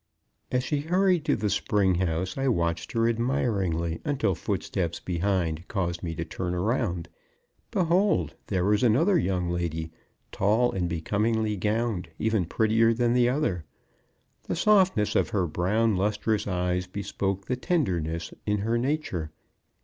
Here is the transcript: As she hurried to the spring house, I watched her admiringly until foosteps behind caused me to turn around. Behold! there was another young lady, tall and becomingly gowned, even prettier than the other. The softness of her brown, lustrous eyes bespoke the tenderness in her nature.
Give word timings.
As 0.51 0.63
she 0.63 0.79
hurried 0.79 1.25
to 1.25 1.35
the 1.35 1.51
spring 1.51 1.93
house, 1.93 2.35
I 2.35 2.47
watched 2.47 2.93
her 2.93 3.07
admiringly 3.07 4.01
until 4.03 4.33
foosteps 4.33 4.99
behind 4.99 5.67
caused 5.67 6.01
me 6.01 6.15
to 6.15 6.25
turn 6.25 6.55
around. 6.55 7.07
Behold! 7.69 8.33
there 8.47 8.65
was 8.65 8.81
another 8.81 9.19
young 9.19 9.51
lady, 9.51 9.91
tall 10.31 10.71
and 10.71 10.89
becomingly 10.89 11.55
gowned, 11.55 12.09
even 12.17 12.45
prettier 12.45 12.95
than 12.95 13.13
the 13.13 13.29
other. 13.29 13.63
The 14.47 14.55
softness 14.55 15.15
of 15.15 15.29
her 15.29 15.45
brown, 15.45 15.95
lustrous 15.95 16.47
eyes 16.47 16.87
bespoke 16.87 17.45
the 17.45 17.55
tenderness 17.55 18.33
in 18.47 18.57
her 18.65 18.79
nature. 18.79 19.31